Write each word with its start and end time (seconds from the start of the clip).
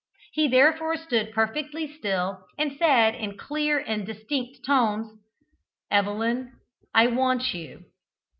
He 0.33 0.47
therefore 0.47 0.97
stood 0.97 1.31
perfectly 1.31 1.85
still 1.95 2.43
and 2.57 2.75
said 2.75 3.13
in 3.13 3.37
clear 3.37 3.77
and 3.77 4.03
distinct 4.03 4.65
tones, 4.65 5.15
"Evelyn, 5.91 6.53
I 6.91 7.05
want 7.05 7.53
you." 7.53 7.85